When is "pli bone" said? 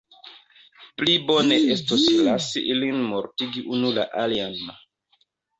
1.01-1.59